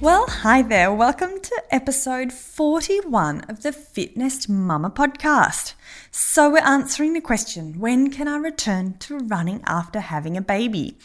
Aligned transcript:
Well, 0.00 0.26
hi 0.28 0.62
there. 0.62 0.92
Welcome 0.92 1.40
to 1.40 1.62
episode 1.72 2.32
41 2.32 3.40
of 3.48 3.64
the 3.64 3.72
FitNest 3.72 4.48
Mama 4.48 4.90
podcast. 4.90 5.74
So, 6.12 6.48
we're 6.48 6.58
answering 6.58 7.14
the 7.14 7.20
question 7.20 7.80
when 7.80 8.12
can 8.12 8.28
I 8.28 8.36
return 8.36 8.96
to 9.00 9.18
running 9.18 9.60
after 9.66 9.98
having 9.98 10.36
a 10.36 10.40
baby? 10.40 10.98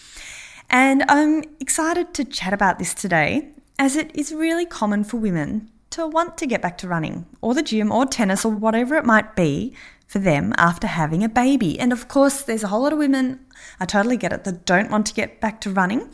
And 0.69 1.03
I'm 1.09 1.43
excited 1.59 2.13
to 2.13 2.23
chat 2.23 2.53
about 2.53 2.77
this 2.77 2.93
today 2.93 3.49
as 3.79 3.95
it 3.95 4.11
is 4.13 4.31
really 4.31 4.67
common 4.67 5.03
for 5.03 5.17
women 5.17 5.71
to 5.89 6.05
want 6.05 6.37
to 6.37 6.45
get 6.45 6.61
back 6.61 6.77
to 6.77 6.87
running 6.87 7.25
or 7.41 7.55
the 7.55 7.63
gym 7.63 7.91
or 7.91 8.05
tennis 8.05 8.45
or 8.45 8.51
whatever 8.51 8.95
it 8.95 9.05
might 9.05 9.35
be 9.35 9.73
for 10.05 10.19
them 10.19 10.53
after 10.55 10.85
having 10.85 11.23
a 11.23 11.29
baby. 11.29 11.79
And 11.79 11.91
of 11.91 12.07
course, 12.07 12.43
there's 12.43 12.63
a 12.63 12.67
whole 12.67 12.83
lot 12.83 12.93
of 12.93 12.99
women, 12.99 13.39
I 13.79 13.87
totally 13.87 14.17
get 14.17 14.33
it, 14.33 14.43
that 14.43 14.65
don't 14.65 14.91
want 14.91 15.07
to 15.07 15.15
get 15.15 15.41
back 15.41 15.61
to 15.61 15.71
running. 15.71 16.11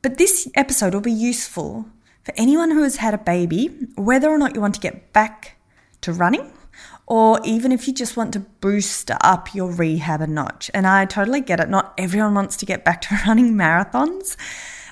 But 0.00 0.16
this 0.16 0.48
episode 0.54 0.94
will 0.94 1.02
be 1.02 1.12
useful 1.12 1.84
for 2.24 2.32
anyone 2.36 2.70
who 2.70 2.82
has 2.82 2.96
had 2.96 3.14
a 3.14 3.18
baby, 3.18 3.68
whether 3.96 4.30
or 4.30 4.38
not 4.38 4.54
you 4.54 4.60
want 4.60 4.74
to 4.74 4.80
get 4.80 5.12
back 5.12 5.56
to 6.02 6.12
running, 6.12 6.52
or 7.06 7.40
even 7.44 7.72
if 7.72 7.86
you 7.86 7.94
just 7.94 8.16
want 8.16 8.32
to 8.32 8.40
boost 8.40 9.10
up 9.22 9.54
your 9.54 9.70
rehab 9.70 10.20
a 10.20 10.26
notch. 10.26 10.70
And 10.72 10.86
I 10.86 11.04
totally 11.04 11.40
get 11.40 11.60
it. 11.60 11.68
Not 11.68 11.94
everyone 11.98 12.34
wants 12.34 12.56
to 12.58 12.66
get 12.66 12.84
back 12.84 13.00
to 13.02 13.18
running 13.26 13.54
marathons 13.54 14.36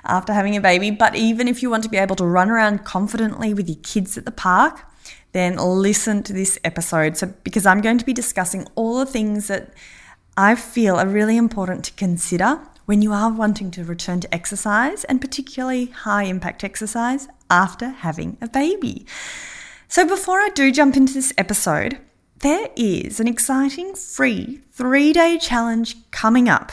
after 0.04 0.32
having 0.32 0.56
a 0.56 0.60
baby, 0.60 0.90
but 0.90 1.14
even 1.14 1.46
if 1.46 1.62
you 1.62 1.70
want 1.70 1.82
to 1.84 1.88
be 1.88 1.98
able 1.98 2.16
to 2.16 2.24
run 2.24 2.50
around 2.50 2.84
confidently 2.84 3.54
with 3.54 3.68
your 3.68 3.78
kids 3.82 4.18
at 4.18 4.24
the 4.24 4.30
park, 4.30 4.86
then 5.32 5.56
listen 5.56 6.22
to 6.24 6.32
this 6.32 6.58
episode. 6.64 7.16
So, 7.16 7.32
because 7.44 7.66
I'm 7.66 7.80
going 7.80 7.98
to 7.98 8.04
be 8.04 8.12
discussing 8.12 8.66
all 8.74 8.98
the 8.98 9.06
things 9.06 9.46
that 9.48 9.72
I 10.36 10.54
feel 10.54 10.96
are 10.96 11.06
really 11.06 11.36
important 11.36 11.84
to 11.84 11.92
consider 11.92 12.60
when 12.90 13.02
you 13.02 13.12
are 13.12 13.30
wanting 13.30 13.70
to 13.70 13.84
return 13.84 14.18
to 14.18 14.34
exercise 14.34 15.04
and 15.04 15.20
particularly 15.20 15.86
high 15.86 16.24
impact 16.24 16.64
exercise 16.64 17.28
after 17.48 17.90
having 17.90 18.36
a 18.40 18.48
baby. 18.48 19.06
So, 19.86 20.04
before 20.04 20.40
I 20.40 20.48
do 20.48 20.72
jump 20.72 20.96
into 20.96 21.14
this 21.14 21.32
episode, 21.38 21.98
there 22.40 22.66
is 22.74 23.20
an 23.20 23.28
exciting 23.28 23.94
free 23.94 24.62
three 24.72 25.12
day 25.12 25.38
challenge 25.38 25.98
coming 26.10 26.48
up. 26.48 26.72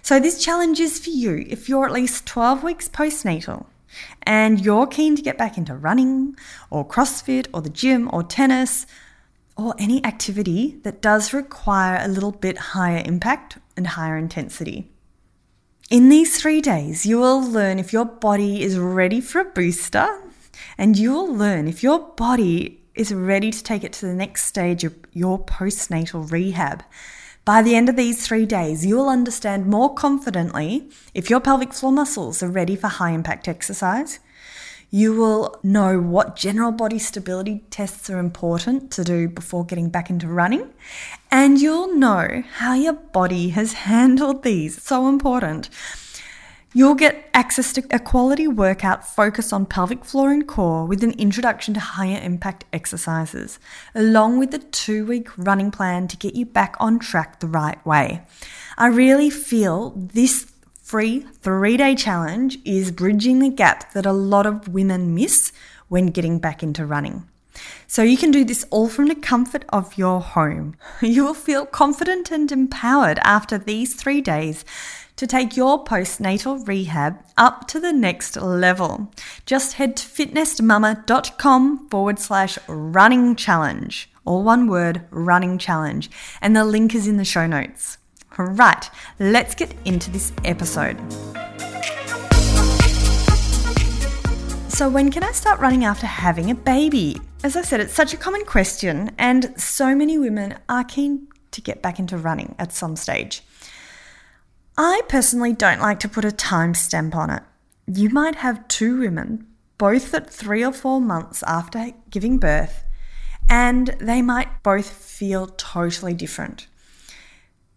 So, 0.00 0.18
this 0.18 0.42
challenge 0.42 0.80
is 0.80 0.98
for 0.98 1.10
you 1.10 1.44
if 1.46 1.68
you're 1.68 1.84
at 1.84 1.92
least 1.92 2.24
12 2.24 2.64
weeks 2.64 2.88
postnatal 2.88 3.66
and 4.22 4.58
you're 4.64 4.86
keen 4.86 5.16
to 5.16 5.22
get 5.22 5.36
back 5.36 5.58
into 5.58 5.74
running 5.74 6.34
or 6.70 6.88
CrossFit 6.88 7.48
or 7.52 7.60
the 7.60 7.68
gym 7.68 8.08
or 8.10 8.22
tennis 8.22 8.86
or 9.58 9.74
any 9.78 10.02
activity 10.02 10.78
that 10.82 11.02
does 11.02 11.34
require 11.34 11.98
a 12.02 12.08
little 12.08 12.32
bit 12.32 12.56
higher 12.72 13.02
impact 13.04 13.58
and 13.76 13.88
higher 13.88 14.16
intensity. 14.16 14.91
In 15.92 16.08
these 16.08 16.40
three 16.40 16.62
days, 16.62 17.04
you 17.04 17.18
will 17.18 17.42
learn 17.42 17.78
if 17.78 17.92
your 17.92 18.06
body 18.06 18.62
is 18.62 18.78
ready 18.78 19.20
for 19.20 19.42
a 19.42 19.44
booster, 19.44 20.08
and 20.78 20.96
you 20.96 21.12
will 21.12 21.30
learn 21.30 21.68
if 21.68 21.82
your 21.82 21.98
body 22.16 22.80
is 22.94 23.12
ready 23.12 23.50
to 23.50 23.62
take 23.62 23.84
it 23.84 23.92
to 23.92 24.06
the 24.06 24.14
next 24.14 24.46
stage 24.46 24.84
of 24.84 24.94
your 25.12 25.38
postnatal 25.38 26.32
rehab. 26.32 26.82
By 27.44 27.60
the 27.60 27.74
end 27.74 27.90
of 27.90 27.96
these 27.96 28.26
three 28.26 28.46
days, 28.46 28.86
you 28.86 28.96
will 28.96 29.10
understand 29.10 29.66
more 29.66 29.92
confidently 29.92 30.88
if 31.12 31.28
your 31.28 31.40
pelvic 31.40 31.74
floor 31.74 31.92
muscles 31.92 32.42
are 32.42 32.48
ready 32.48 32.74
for 32.74 32.88
high 32.88 33.10
impact 33.10 33.46
exercise, 33.46 34.18
you 34.88 35.14
will 35.14 35.58
know 35.62 36.00
what 36.00 36.36
general 36.36 36.72
body 36.72 36.98
stability 36.98 37.64
tests 37.68 38.08
are 38.08 38.18
important 38.18 38.90
to 38.92 39.04
do 39.04 39.28
before 39.28 39.66
getting 39.66 39.90
back 39.90 40.08
into 40.08 40.26
running. 40.26 40.70
And 41.34 41.58
you'll 41.58 41.94
know 41.94 42.44
how 42.56 42.74
your 42.74 42.92
body 42.92 43.48
has 43.48 43.72
handled 43.72 44.42
these. 44.42 44.82
So 44.82 45.08
important. 45.08 45.70
You'll 46.74 46.94
get 46.94 47.30
access 47.32 47.72
to 47.72 47.84
a 47.90 47.98
quality 47.98 48.46
workout 48.46 49.08
focused 49.08 49.50
on 49.50 49.64
pelvic 49.64 50.04
floor 50.04 50.30
and 50.30 50.46
core 50.46 50.84
with 50.84 51.02
an 51.02 51.12
introduction 51.12 51.72
to 51.72 51.80
higher 51.80 52.20
impact 52.22 52.66
exercises, 52.70 53.58
along 53.94 54.40
with 54.40 54.52
a 54.52 54.58
two 54.58 55.06
week 55.06 55.28
running 55.38 55.70
plan 55.70 56.06
to 56.08 56.18
get 56.18 56.34
you 56.34 56.44
back 56.44 56.76
on 56.78 56.98
track 56.98 57.40
the 57.40 57.46
right 57.46 57.84
way. 57.86 58.20
I 58.76 58.88
really 58.88 59.30
feel 59.30 59.94
this 59.96 60.52
free 60.82 61.20
three 61.40 61.78
day 61.78 61.94
challenge 61.94 62.58
is 62.66 62.90
bridging 62.90 63.38
the 63.38 63.48
gap 63.48 63.94
that 63.94 64.04
a 64.04 64.12
lot 64.12 64.44
of 64.44 64.68
women 64.68 65.14
miss 65.14 65.50
when 65.88 66.08
getting 66.08 66.38
back 66.38 66.62
into 66.62 66.84
running. 66.84 67.26
So 67.86 68.02
you 68.02 68.16
can 68.16 68.30
do 68.30 68.44
this 68.44 68.64
all 68.70 68.88
from 68.88 69.08
the 69.08 69.14
comfort 69.14 69.64
of 69.68 69.98
your 69.98 70.20
home. 70.20 70.76
You 71.02 71.24
will 71.24 71.34
feel 71.34 71.66
confident 71.66 72.30
and 72.30 72.50
empowered 72.50 73.18
after 73.22 73.58
these 73.58 73.94
three 73.94 74.20
days 74.20 74.64
to 75.16 75.26
take 75.26 75.56
your 75.56 75.84
postnatal 75.84 76.66
rehab 76.66 77.18
up 77.36 77.68
to 77.68 77.78
the 77.78 77.92
next 77.92 78.36
level. 78.36 79.12
Just 79.46 79.74
head 79.74 79.96
to 79.96 80.06
fitnestmama.com 80.06 81.88
forward 81.88 82.18
slash 82.18 82.58
running 82.66 83.36
challenge. 83.36 84.10
All 84.24 84.42
one 84.42 84.68
word, 84.68 85.02
running 85.10 85.58
challenge. 85.58 86.10
And 86.40 86.56
the 86.56 86.64
link 86.64 86.94
is 86.94 87.06
in 87.06 87.18
the 87.18 87.24
show 87.24 87.46
notes. 87.46 87.98
Right, 88.38 88.88
let's 89.18 89.54
get 89.54 89.74
into 89.84 90.10
this 90.10 90.32
episode. 90.44 90.96
So, 94.68 94.88
when 94.88 95.10
can 95.10 95.22
I 95.22 95.32
start 95.32 95.60
running 95.60 95.84
after 95.84 96.06
having 96.06 96.50
a 96.50 96.54
baby? 96.54 97.20
As 97.44 97.56
I 97.56 97.62
said, 97.62 97.80
it's 97.80 97.92
such 97.92 98.14
a 98.14 98.16
common 98.16 98.44
question, 98.44 99.10
and 99.18 99.52
so 99.60 99.96
many 99.96 100.16
women 100.16 100.58
are 100.68 100.84
keen 100.84 101.26
to 101.50 101.60
get 101.60 101.82
back 101.82 101.98
into 101.98 102.16
running 102.16 102.54
at 102.56 102.72
some 102.72 102.94
stage. 102.94 103.42
I 104.78 105.02
personally 105.08 105.52
don't 105.52 105.80
like 105.80 105.98
to 106.00 106.08
put 106.08 106.24
a 106.24 106.28
timestamp 106.28 107.16
on 107.16 107.30
it. 107.30 107.42
You 107.86 108.10
might 108.10 108.36
have 108.36 108.68
two 108.68 109.00
women, 109.00 109.48
both 109.76 110.14
at 110.14 110.30
three 110.30 110.64
or 110.64 110.72
four 110.72 111.00
months 111.00 111.42
after 111.42 111.90
giving 112.10 112.38
birth, 112.38 112.84
and 113.50 113.88
they 113.98 114.22
might 114.22 114.62
both 114.62 114.88
feel 114.88 115.48
totally 115.48 116.14
different 116.14 116.68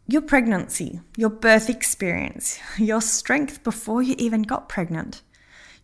your 0.08 0.22
pregnancy, 0.22 1.00
your 1.18 1.32
birth 1.32 1.68
experience, 1.68 2.60
your 2.78 3.02
strength 3.02 3.64
before 3.64 4.04
you 4.04 4.16
even 4.20 4.44
got 4.44 4.70
pregnant, 4.70 5.24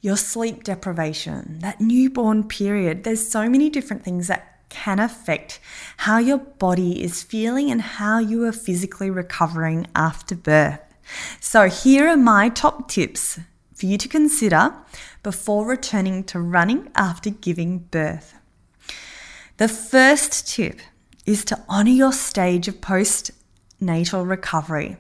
your 0.02 0.18
sleep 0.18 0.64
deprivation, 0.64 1.60
that 1.60 1.80
newborn 1.80 2.44
period. 2.44 3.04
There's 3.04 3.28
so 3.28 3.48
many 3.48 3.70
different 3.70 4.04
things 4.04 4.28
that 4.28 4.52
can 4.70 5.00
affect 5.00 5.60
how 5.98 6.18
your 6.18 6.38
body 6.38 7.04
is 7.04 7.22
feeling 7.22 7.70
and 7.70 7.82
how 7.82 8.20
you 8.20 8.46
are 8.46 8.52
physically 8.52 9.10
recovering 9.10 9.86
after 9.96 10.34
birth. 10.34 10.80
So, 11.40 11.68
here 11.68 12.08
are 12.08 12.18
my 12.18 12.50
top 12.50 12.90
tips 12.90 13.40
for 13.76 13.86
you 13.86 13.98
to 13.98 14.08
consider 14.08 14.74
before 15.24 15.66
returning 15.66 16.24
to 16.26 16.40
running 16.40 16.90
after 16.96 17.30
giving 17.30 17.80
birth. 17.80 18.34
The 19.58 19.68
first 19.68 20.48
tip 20.48 20.80
is 21.26 21.44
to 21.46 21.60
honor 21.68 21.92
your 21.92 22.14
stage 22.14 22.68
of 22.68 22.82
postnatal 22.82 24.28
recovery. 24.28 24.98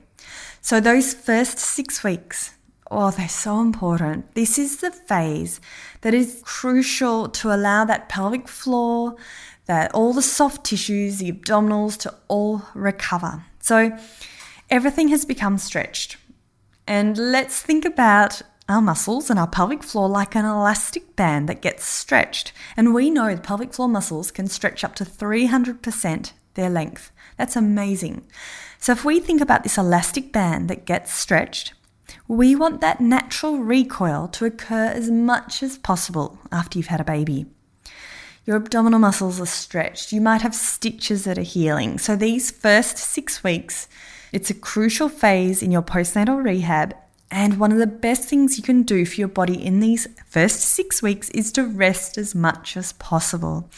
So, 0.62 0.80
those 0.80 1.14
first 1.14 1.58
six 1.58 2.04
weeks, 2.04 2.54
oh, 2.92 3.10
they're 3.10 3.30
so 3.30 3.62
important. 3.62 4.36
This 4.36 4.60
is 4.60 4.78
the 4.78 4.92
phase 4.92 5.62
that 6.02 6.14
is 6.14 6.42
crucial 6.44 7.30
to 7.30 7.54
allow 7.54 7.86
that 7.86 8.10
pelvic 8.10 8.48
floor, 8.48 9.16
that 9.66 9.94
all 9.94 10.14
the 10.14 10.22
soft 10.22 10.66
tissues, 10.66 11.20
the 11.20 11.32
abdominals 11.32 11.98
to 12.00 12.14
all 12.28 12.64
recover. 12.76 13.46
So, 13.62 13.98
everything 14.70 15.08
has 15.08 15.26
become 15.26 15.58
stretched. 15.58 16.18
And 16.86 17.18
let's 17.18 17.62
think 17.62 17.86
about 17.86 18.42
our 18.68 18.82
muscles 18.82 19.30
and 19.30 19.40
our 19.40 19.48
pelvic 19.48 19.84
floor 19.84 20.10
like 20.10 20.36
an 20.36 20.46
elastic 20.46 21.16
band 21.16 21.48
that 21.50 21.62
gets 21.62 21.86
stretched. 21.86 22.52
And 22.76 22.94
we 22.94 23.10
know 23.10 23.34
the 23.34 23.42
pelvic 23.42 23.74
floor 23.74 23.88
muscles 23.88 24.32
can 24.32 24.48
stretch 24.48 24.84
up 24.84 24.96
to 24.96 25.06
300% 25.06 26.32
their 26.56 26.70
length. 26.70 27.12
That's 27.38 27.56
amazing. 27.56 28.26
So, 28.80 28.92
if 28.92 29.06
we 29.06 29.20
think 29.20 29.40
about 29.40 29.64
this 29.64 29.78
elastic 29.78 30.34
band 30.34 30.70
that 30.70 30.86
gets 30.86 31.14
stretched, 31.14 31.74
we 32.28 32.56
want 32.56 32.82
that 32.82 33.02
natural 33.02 33.60
recoil 33.60 34.28
to 34.30 34.46
occur 34.46 34.88
as 34.88 35.10
much 35.10 35.62
as 35.64 35.78
possible 35.78 36.40
after 36.52 36.78
you've 36.78 36.88
had 36.88 37.02
a 37.02 37.06
baby. 37.06 37.46
Your 38.46 38.56
abdominal 38.56 39.00
muscles 39.00 39.40
are 39.40 39.46
stretched. 39.46 40.12
You 40.12 40.22
might 40.22 40.42
have 40.42 40.56
stitches 40.56 41.26
that 41.26 41.38
are 41.38 41.44
healing. 41.44 42.00
So, 42.00 42.16
these 42.16 42.50
first 42.50 42.98
six 42.98 43.44
weeks, 43.44 43.88
it's 44.32 44.50
a 44.50 44.56
crucial 44.56 45.10
phase 45.10 45.62
in 45.62 45.72
your 45.72 45.84
postnatal 45.84 46.44
rehab 46.44 46.96
And 47.30 47.60
one 47.60 47.72
of 47.72 47.78
the 47.78 47.88
best 47.88 48.28
things 48.28 48.58
you 48.58 48.64
can 48.64 48.84
do 48.84 49.06
for 49.06 49.16
your 49.16 49.28
body 49.28 49.64
in 49.64 49.80
these 49.80 50.08
first 50.28 50.60
six 50.60 51.02
weeks 51.02 51.30
is 51.30 51.52
to 51.54 51.64
rest 51.64 52.18
as 52.18 52.34
much 52.34 52.76
as 52.76 52.94
possible. 52.94 53.70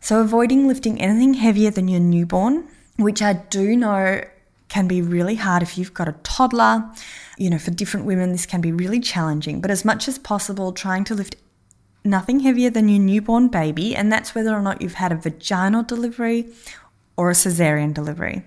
So, 0.00 0.20
avoiding 0.20 0.68
lifting 0.68 1.00
anything 1.00 1.34
heavier 1.34 1.70
than 1.70 1.88
your 1.88 2.00
newborn, 2.00 2.68
which 2.96 3.20
I 3.20 3.32
do 3.32 3.76
know 3.76 4.22
can 4.72 4.88
be 4.88 5.02
really 5.02 5.34
hard 5.34 5.62
if 5.62 5.76
you've 5.76 5.92
got 5.92 6.08
a 6.08 6.14
toddler. 6.22 6.90
You 7.36 7.50
know, 7.50 7.58
for 7.58 7.70
different 7.70 8.06
women, 8.06 8.32
this 8.32 8.46
can 8.46 8.62
be 8.62 8.72
really 8.72 9.00
challenging, 9.00 9.60
but 9.60 9.70
as 9.70 9.84
much 9.84 10.08
as 10.08 10.18
possible, 10.18 10.72
trying 10.72 11.04
to 11.04 11.14
lift 11.14 11.36
nothing 12.04 12.40
heavier 12.40 12.70
than 12.70 12.88
your 12.88 12.98
newborn 12.98 13.48
baby, 13.48 13.94
and 13.94 14.10
that's 14.10 14.34
whether 14.34 14.54
or 14.54 14.62
not 14.62 14.80
you've 14.80 14.94
had 14.94 15.12
a 15.12 15.16
vaginal 15.16 15.82
delivery 15.82 16.46
or 17.18 17.28
a 17.28 17.34
cesarean 17.34 17.92
delivery. 17.92 18.44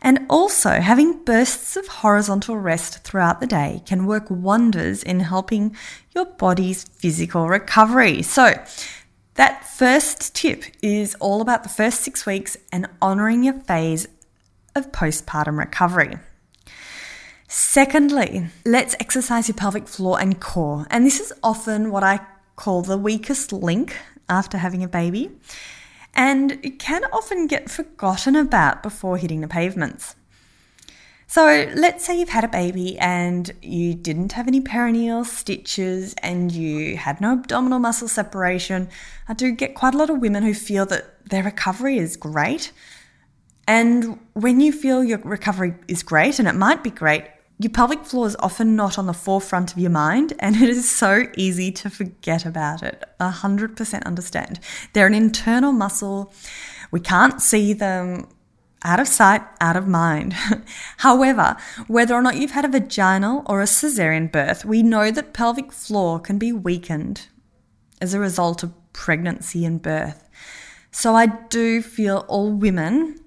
And 0.00 0.24
also, 0.30 0.70
having 0.70 1.24
bursts 1.24 1.76
of 1.76 1.88
horizontal 1.88 2.56
rest 2.56 3.02
throughout 3.02 3.40
the 3.40 3.48
day 3.48 3.82
can 3.86 4.06
work 4.06 4.30
wonders 4.30 5.02
in 5.02 5.18
helping 5.18 5.74
your 6.14 6.26
body's 6.26 6.84
physical 6.84 7.48
recovery. 7.48 8.22
So, 8.22 8.62
that 9.34 9.66
first 9.66 10.32
tip 10.36 10.62
is 10.80 11.16
all 11.16 11.40
about 11.40 11.64
the 11.64 11.68
first 11.68 12.02
six 12.02 12.24
weeks 12.24 12.56
and 12.70 12.86
honoring 13.02 13.42
your 13.42 13.54
phase 13.54 14.06
of 14.74 14.92
postpartum 14.92 15.58
recovery. 15.58 16.18
Secondly, 17.48 18.46
let's 18.64 18.96
exercise 18.98 19.48
your 19.48 19.56
pelvic 19.56 19.86
floor 19.86 20.20
and 20.20 20.40
core. 20.40 20.86
And 20.90 21.06
this 21.06 21.20
is 21.20 21.32
often 21.42 21.90
what 21.90 22.02
I 22.02 22.20
call 22.56 22.82
the 22.82 22.98
weakest 22.98 23.52
link 23.52 23.96
after 24.28 24.58
having 24.58 24.82
a 24.82 24.88
baby. 24.88 25.30
And 26.14 26.52
it 26.62 26.78
can 26.78 27.04
often 27.12 27.46
get 27.46 27.70
forgotten 27.70 28.36
about 28.36 28.82
before 28.82 29.18
hitting 29.18 29.40
the 29.40 29.48
pavements. 29.48 30.16
So 31.26 31.68
let's 31.74 32.04
say 32.04 32.18
you've 32.18 32.28
had 32.28 32.44
a 32.44 32.48
baby 32.48 32.98
and 32.98 33.50
you 33.62 33.94
didn't 33.94 34.32
have 34.32 34.46
any 34.46 34.60
perineal 34.60 35.24
stitches 35.24 36.14
and 36.22 36.52
you 36.52 36.96
had 36.96 37.20
no 37.20 37.32
abdominal 37.32 37.78
muscle 37.78 38.08
separation. 38.08 38.88
I 39.28 39.34
do 39.34 39.50
get 39.50 39.74
quite 39.74 39.94
a 39.94 39.98
lot 39.98 40.10
of 40.10 40.18
women 40.18 40.42
who 40.42 40.54
feel 40.54 40.86
that 40.86 41.28
their 41.28 41.42
recovery 41.42 41.98
is 41.98 42.16
great. 42.16 42.72
And 43.66 44.18
when 44.34 44.60
you 44.60 44.72
feel 44.72 45.02
your 45.02 45.18
recovery 45.18 45.74
is 45.88 46.02
great, 46.02 46.38
and 46.38 46.48
it 46.48 46.54
might 46.54 46.82
be 46.82 46.90
great, 46.90 47.24
your 47.58 47.70
pelvic 47.70 48.04
floor 48.04 48.26
is 48.26 48.36
often 48.40 48.74
not 48.74 48.98
on 48.98 49.06
the 49.06 49.14
forefront 49.14 49.72
of 49.72 49.78
your 49.78 49.90
mind, 49.90 50.32
and 50.40 50.56
it 50.56 50.68
is 50.68 50.90
so 50.90 51.24
easy 51.36 51.70
to 51.72 51.88
forget 51.88 52.44
about 52.44 52.82
it. 52.82 53.04
100% 53.20 54.04
understand. 54.04 54.60
They're 54.92 55.06
an 55.06 55.14
internal 55.14 55.72
muscle. 55.72 56.32
We 56.90 57.00
can't 57.00 57.40
see 57.40 57.72
them 57.72 58.28
out 58.82 59.00
of 59.00 59.08
sight, 59.08 59.42
out 59.60 59.76
of 59.76 59.88
mind. 59.88 60.34
However, 60.98 61.56
whether 61.86 62.14
or 62.14 62.22
not 62.22 62.36
you've 62.36 62.50
had 62.50 62.64
a 62.64 62.68
vaginal 62.68 63.42
or 63.46 63.60
a 63.60 63.66
cesarean 63.66 64.30
birth, 64.30 64.64
we 64.64 64.82
know 64.82 65.10
that 65.10 65.32
pelvic 65.32 65.72
floor 65.72 66.20
can 66.20 66.38
be 66.38 66.52
weakened 66.52 67.28
as 68.00 68.12
a 68.12 68.20
result 68.20 68.62
of 68.62 68.74
pregnancy 68.92 69.64
and 69.64 69.80
birth. 69.80 70.28
So 70.90 71.14
I 71.14 71.26
do 71.26 71.82
feel 71.82 72.24
all 72.28 72.52
women, 72.52 73.18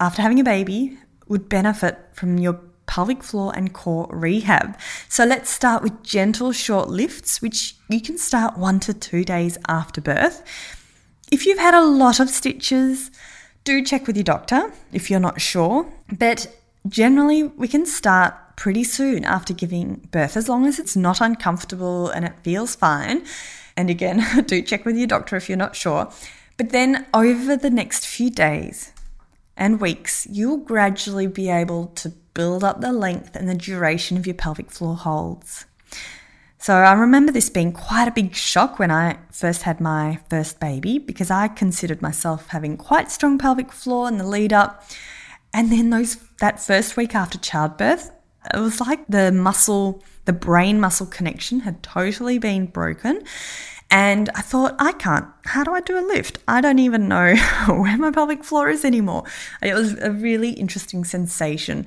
after 0.00 0.22
having 0.22 0.40
a 0.40 0.44
baby, 0.44 0.98
would 1.28 1.48
benefit 1.48 1.98
from 2.12 2.38
your 2.38 2.60
pelvic 2.86 3.22
floor 3.22 3.52
and 3.54 3.72
core 3.72 4.08
rehab. 4.10 4.78
So 5.08 5.24
let's 5.24 5.50
start 5.50 5.82
with 5.82 6.02
gentle 6.02 6.52
short 6.52 6.88
lifts, 6.88 7.42
which 7.42 7.76
you 7.88 8.00
can 8.00 8.18
start 8.18 8.56
one 8.56 8.80
to 8.80 8.94
two 8.94 9.24
days 9.24 9.58
after 9.68 10.00
birth. 10.00 10.42
If 11.30 11.46
you've 11.46 11.58
had 11.58 11.74
a 11.74 11.84
lot 11.84 12.20
of 12.20 12.30
stitches, 12.30 13.10
do 13.64 13.84
check 13.84 14.06
with 14.06 14.16
your 14.16 14.24
doctor 14.24 14.72
if 14.92 15.10
you're 15.10 15.20
not 15.20 15.40
sure. 15.40 15.90
But 16.18 16.54
generally, 16.88 17.42
we 17.42 17.68
can 17.68 17.84
start 17.84 18.34
pretty 18.56 18.84
soon 18.84 19.24
after 19.24 19.52
giving 19.52 20.08
birth 20.10 20.36
as 20.36 20.48
long 20.48 20.66
as 20.66 20.78
it's 20.78 20.96
not 20.96 21.20
uncomfortable 21.20 22.08
and 22.08 22.24
it 22.24 22.34
feels 22.42 22.74
fine. 22.74 23.24
And 23.76 23.90
again, 23.90 24.24
do 24.46 24.62
check 24.62 24.84
with 24.84 24.96
your 24.96 25.08
doctor 25.08 25.36
if 25.36 25.48
you're 25.48 25.58
not 25.58 25.76
sure. 25.76 26.10
But 26.56 26.70
then 26.70 27.06
over 27.12 27.56
the 27.56 27.68
next 27.68 28.06
few 28.06 28.30
days 28.30 28.92
and 29.56 29.80
weeks, 29.80 30.26
you'll 30.30 30.58
gradually 30.58 31.26
be 31.26 31.48
able 31.48 31.88
to 31.88 32.10
build 32.34 32.62
up 32.62 32.80
the 32.80 32.92
length 32.92 33.34
and 33.34 33.48
the 33.48 33.54
duration 33.54 34.16
of 34.16 34.26
your 34.26 34.34
pelvic 34.34 34.70
floor 34.70 34.96
holds. 34.96 35.64
So 36.58 36.74
I 36.74 36.92
remember 36.92 37.32
this 37.32 37.48
being 37.48 37.72
quite 37.72 38.08
a 38.08 38.10
big 38.10 38.34
shock 38.34 38.78
when 38.78 38.90
I 38.90 39.18
first 39.30 39.62
had 39.62 39.80
my 39.80 40.18
first 40.28 40.58
baby 40.58 40.98
because 40.98 41.30
I 41.30 41.48
considered 41.48 42.02
myself 42.02 42.48
having 42.48 42.76
quite 42.76 43.10
strong 43.10 43.38
pelvic 43.38 43.72
floor 43.72 44.08
in 44.08 44.18
the 44.18 44.26
lead 44.26 44.52
up. 44.52 44.84
And 45.54 45.70
then 45.70 45.90
those 45.90 46.16
that 46.40 46.60
first 46.60 46.96
week 46.96 47.14
after 47.14 47.38
childbirth, 47.38 48.10
it 48.52 48.58
was 48.58 48.80
like 48.80 49.06
the 49.08 49.32
muscle, 49.32 50.02
the 50.24 50.32
brain 50.32 50.80
muscle 50.80 51.06
connection 51.06 51.60
had 51.60 51.82
totally 51.82 52.38
been 52.38 52.66
broken. 52.66 53.22
And 53.90 54.30
I 54.34 54.40
thought, 54.40 54.74
I 54.78 54.92
can't. 54.92 55.26
How 55.44 55.62
do 55.62 55.72
I 55.72 55.80
do 55.80 55.98
a 55.98 56.04
lift? 56.06 56.38
I 56.48 56.60
don't 56.60 56.80
even 56.80 57.08
know 57.08 57.34
where 57.68 57.96
my 57.96 58.10
pelvic 58.10 58.42
floor 58.44 58.68
is 58.68 58.84
anymore. 58.84 59.24
It 59.62 59.74
was 59.74 59.94
a 60.00 60.10
really 60.10 60.50
interesting 60.50 61.04
sensation. 61.04 61.86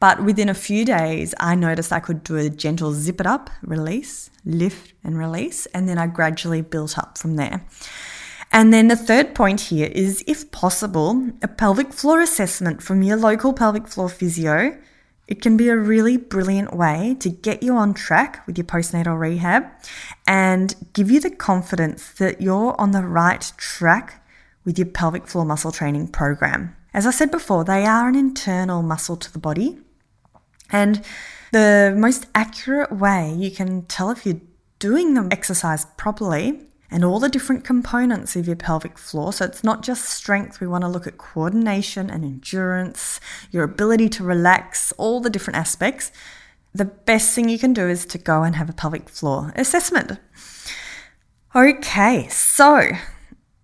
But 0.00 0.24
within 0.24 0.48
a 0.48 0.54
few 0.54 0.84
days, 0.84 1.34
I 1.38 1.54
noticed 1.54 1.92
I 1.92 2.00
could 2.00 2.24
do 2.24 2.36
a 2.36 2.48
gentle 2.48 2.92
zip 2.92 3.20
it 3.20 3.26
up, 3.26 3.50
release, 3.62 4.30
lift, 4.46 4.94
and 5.04 5.18
release. 5.18 5.66
And 5.66 5.88
then 5.88 5.98
I 5.98 6.06
gradually 6.06 6.62
built 6.62 6.98
up 6.98 7.18
from 7.18 7.36
there. 7.36 7.66
And 8.52 8.72
then 8.72 8.88
the 8.88 8.96
third 8.96 9.34
point 9.34 9.60
here 9.60 9.90
is 9.92 10.24
if 10.26 10.50
possible, 10.50 11.30
a 11.42 11.48
pelvic 11.48 11.92
floor 11.92 12.20
assessment 12.20 12.82
from 12.82 13.02
your 13.02 13.16
local 13.16 13.52
pelvic 13.52 13.86
floor 13.86 14.08
physio. 14.08 14.76
It 15.30 15.40
can 15.40 15.56
be 15.56 15.68
a 15.68 15.76
really 15.76 16.16
brilliant 16.16 16.74
way 16.74 17.16
to 17.20 17.30
get 17.30 17.62
you 17.62 17.76
on 17.76 17.94
track 17.94 18.44
with 18.48 18.58
your 18.58 18.64
postnatal 18.64 19.16
rehab 19.16 19.64
and 20.26 20.74
give 20.92 21.08
you 21.08 21.20
the 21.20 21.30
confidence 21.30 22.10
that 22.14 22.40
you're 22.42 22.78
on 22.80 22.90
the 22.90 23.06
right 23.06 23.40
track 23.56 24.26
with 24.64 24.76
your 24.76 24.88
pelvic 24.88 25.28
floor 25.28 25.44
muscle 25.44 25.70
training 25.70 26.08
program. 26.08 26.74
As 26.92 27.06
I 27.06 27.12
said 27.12 27.30
before, 27.30 27.62
they 27.62 27.86
are 27.86 28.08
an 28.08 28.16
internal 28.16 28.82
muscle 28.82 29.16
to 29.16 29.32
the 29.32 29.38
body 29.38 29.78
and 30.72 31.00
the 31.52 31.94
most 31.96 32.26
accurate 32.34 32.90
way 32.90 33.32
you 33.32 33.52
can 33.52 33.82
tell 33.86 34.10
if 34.10 34.26
you're 34.26 34.40
doing 34.80 35.14
the 35.14 35.28
exercise 35.30 35.84
properly 35.96 36.66
and 36.90 37.04
all 37.04 37.20
the 37.20 37.28
different 37.28 37.64
components 37.64 38.36
of 38.36 38.46
your 38.46 38.56
pelvic 38.56 38.98
floor. 38.98 39.32
So 39.32 39.44
it's 39.44 39.62
not 39.62 39.82
just 39.82 40.04
strength, 40.04 40.60
we 40.60 40.66
want 40.66 40.82
to 40.82 40.88
look 40.88 41.06
at 41.06 41.18
coordination 41.18 42.10
and 42.10 42.24
endurance, 42.24 43.20
your 43.50 43.64
ability 43.64 44.08
to 44.10 44.24
relax, 44.24 44.92
all 44.92 45.20
the 45.20 45.30
different 45.30 45.58
aspects. 45.58 46.10
The 46.74 46.84
best 46.84 47.34
thing 47.34 47.48
you 47.48 47.58
can 47.58 47.72
do 47.72 47.88
is 47.88 48.06
to 48.06 48.18
go 48.18 48.42
and 48.42 48.56
have 48.56 48.70
a 48.70 48.74
pelvic 48.74 49.08
floor 49.08 49.52
assessment. 49.56 50.18
Okay, 51.54 52.28
so 52.28 52.90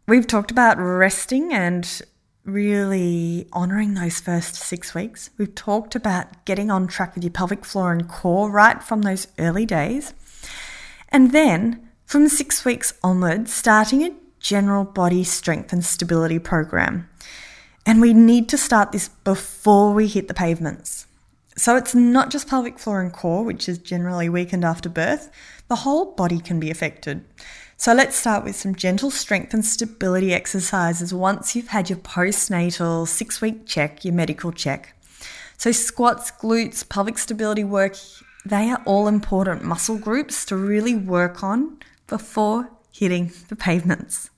we've 0.08 0.26
talked 0.26 0.50
about 0.50 0.78
resting 0.78 1.52
and 1.52 2.02
really 2.44 3.48
honoring 3.52 3.94
those 3.94 4.20
first 4.20 4.54
six 4.54 4.94
weeks. 4.94 5.30
We've 5.36 5.54
talked 5.54 5.94
about 5.94 6.44
getting 6.44 6.70
on 6.70 6.86
track 6.86 7.14
with 7.14 7.24
your 7.24 7.32
pelvic 7.32 7.64
floor 7.64 7.92
and 7.92 8.08
core 8.08 8.50
right 8.50 8.82
from 8.82 9.02
those 9.02 9.26
early 9.38 9.66
days. 9.66 10.14
And 11.08 11.32
then 11.32 11.85
from 12.06 12.28
six 12.28 12.64
weeks 12.64 12.94
onwards, 13.02 13.52
starting 13.52 14.04
a 14.04 14.14
general 14.38 14.84
body 14.84 15.24
strength 15.24 15.72
and 15.72 15.84
stability 15.84 16.38
program. 16.38 17.08
And 17.84 18.00
we 18.00 18.14
need 18.14 18.48
to 18.50 18.56
start 18.56 18.92
this 18.92 19.08
before 19.08 19.92
we 19.92 20.06
hit 20.06 20.28
the 20.28 20.34
pavements. 20.34 21.06
So 21.56 21.76
it's 21.76 21.94
not 21.94 22.30
just 22.30 22.48
pelvic 22.48 22.78
floor 22.78 23.00
and 23.00 23.12
core, 23.12 23.44
which 23.44 23.68
is 23.68 23.78
generally 23.78 24.28
weakened 24.28 24.64
after 24.64 24.88
birth, 24.88 25.30
the 25.68 25.76
whole 25.76 26.12
body 26.14 26.38
can 26.38 26.60
be 26.60 26.70
affected. 26.70 27.24
So 27.76 27.92
let's 27.92 28.16
start 28.16 28.44
with 28.44 28.56
some 28.56 28.74
gentle 28.74 29.10
strength 29.10 29.52
and 29.52 29.64
stability 29.64 30.32
exercises 30.32 31.12
once 31.12 31.56
you've 31.56 31.68
had 31.68 31.90
your 31.90 31.98
postnatal 31.98 33.08
six 33.08 33.40
week 33.40 33.66
check, 33.66 34.04
your 34.04 34.14
medical 34.14 34.52
check. 34.52 34.94
So 35.58 35.72
squats, 35.72 36.30
glutes, 36.30 36.88
pelvic 36.88 37.18
stability 37.18 37.64
work, 37.64 37.96
they 38.44 38.70
are 38.70 38.82
all 38.84 39.08
important 39.08 39.64
muscle 39.64 39.98
groups 39.98 40.44
to 40.46 40.56
really 40.56 40.94
work 40.94 41.42
on 41.42 41.78
before 42.06 42.70
hitting 42.92 43.32
the 43.48 43.56
pavements. 43.56 44.30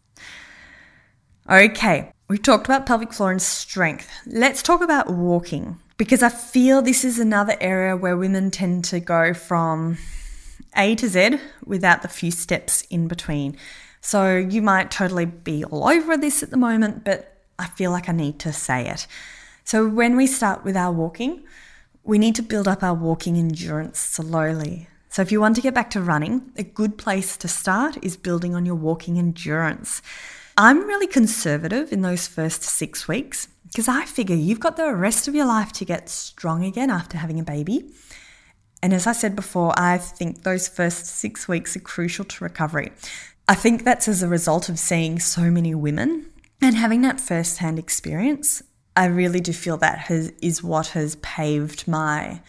Okay, 1.51 2.13
we've 2.29 2.43
talked 2.43 2.67
about 2.67 2.87
pelvic 2.87 3.13
floor 3.13 3.31
and 3.31 3.41
strength. 3.41 4.11
Let's 4.27 4.63
talk 4.63 4.83
about 4.83 5.11
walking 5.11 5.79
because 5.97 6.23
I 6.23 6.29
feel 6.29 6.83
this 6.83 7.05
is 7.05 7.19
another 7.19 7.57
area 7.61 7.97
where 7.97 8.17
women 8.17 8.51
tend 8.51 8.85
to 8.87 9.01
go 9.01 9.33
from 9.33 9.99
a 10.77 10.95
to 10.97 11.09
Z 11.09 11.39
without 11.65 12.03
the 12.03 12.09
few 12.09 12.31
steps 12.31 12.83
in 12.91 13.09
between. 13.09 13.57
So 14.01 14.37
you 14.37 14.63
might 14.63 14.91
totally 14.91 15.25
be 15.25 15.65
all 15.65 15.89
over 15.89 16.17
this 16.17 16.43
at 16.43 16.51
the 16.51 16.57
moment, 16.57 17.05
but 17.05 17.43
I 17.59 17.67
feel 17.67 17.91
like 17.91 18.09
I 18.09 18.13
need 18.13 18.39
to 18.41 18.53
say 18.53 18.89
it. 18.89 19.07
So 19.65 19.89
when 19.89 20.17
we 20.17 20.27
start 20.27 20.65
with 20.65 20.77
our 20.77 20.93
walking, 20.93 21.45
we 22.05 22.19
need 22.19 22.35
to 22.37 22.43
build 22.43 22.69
up 22.69 22.83
our 22.83 22.95
walking 22.95 23.37
endurance 23.37 23.99
slowly. 23.99 24.89
So 25.09 25.23
if 25.23 25.33
you 25.33 25.41
want 25.41 25.57
to 25.57 25.63
get 25.63 25.75
back 25.75 25.91
to 25.91 26.01
running, 26.01 26.53
a 26.57 26.63
good 26.63 26.99
place 26.99 27.37
to 27.39 27.49
start 27.49 27.97
is 28.03 28.17
building 28.17 28.55
on 28.55 28.67
your 28.67 28.75
walking 28.75 29.19
endurance. 29.19 30.03
I'm 30.57 30.87
really 30.87 31.07
conservative 31.07 31.93
in 31.93 32.03
those 32.03 32.27
first 32.27 32.63
six 32.63 33.09
weeks 33.09 33.49
because 33.67 33.89
I 33.89 34.05
figure 34.05 34.37
you've 34.37 34.61
got 34.61 34.77
the 34.77 34.95
rest 34.95 35.29
of 35.29 35.35
your 35.35 35.47
life 35.47 35.73
to 35.75 35.85
get 35.85 36.09
strong 36.09 36.65
again 36.65 36.91
after 36.91 37.17
having 37.17 37.39
a 37.39 37.45
baby. 37.45 37.91
And 38.83 38.93
as 38.93 39.07
I 39.07 39.13
said 39.13 39.35
before, 39.35 39.73
I 39.79 39.99
think 39.99 40.43
those 40.43 40.69
first 40.69 41.07
six 41.07 41.49
weeks 41.49 41.77
are 41.77 41.81
crucial 41.81 42.25
to 42.25 42.45
recovery. 42.45 42.93
I 43.49 43.55
think 43.55 43.85
that's 43.85 44.09
as 44.09 44.23
a 44.23 44.29
result 44.29 44.69
of 44.69 44.79
seeing 44.79 45.19
so 45.19 45.51
many 45.51 45.75
women 45.75 46.27
and 46.61 46.77
having 46.77 47.01
that 47.03 47.21
first 47.21 47.59
hand 47.59 47.79
experience. 47.79 48.63
I 48.97 49.07
really 49.07 49.41
do 49.41 49.53
feel 49.53 49.77
that 49.79 49.99
has, 49.99 50.33
is 50.43 50.63
what 50.63 50.89
has 50.89 51.17
paved 51.17 51.89
my 51.89 52.41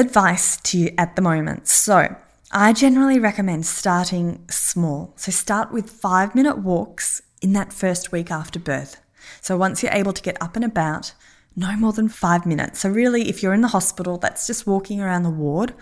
advice 0.00 0.56
to 0.62 0.78
you 0.78 0.94
at 0.98 1.14
the 1.14 1.22
moment. 1.22 1.68
So, 1.68 2.16
I 2.50 2.72
generally 2.72 3.20
recommend 3.20 3.66
starting 3.66 4.44
small. 4.50 5.12
So, 5.16 5.30
start 5.30 5.70
with 5.70 5.88
five 5.88 6.34
minute 6.34 6.58
walks 6.58 7.22
in 7.40 7.52
that 7.52 7.72
first 7.72 8.10
week 8.10 8.30
after 8.30 8.58
birth. 8.58 9.00
So, 9.40 9.56
once 9.56 9.82
you're 9.82 9.92
able 9.92 10.12
to 10.12 10.22
get 10.22 10.40
up 10.42 10.56
and 10.56 10.64
about, 10.64 11.12
no 11.54 11.76
more 11.76 11.92
than 11.92 12.08
five 12.08 12.46
minutes. 12.46 12.80
So, 12.80 12.88
really, 12.88 13.28
if 13.28 13.42
you're 13.42 13.54
in 13.54 13.60
the 13.60 13.68
hospital, 13.68 14.18
that's 14.18 14.46
just 14.46 14.66
walking 14.66 15.00
around 15.00 15.22
the 15.22 15.30
ward 15.30 15.74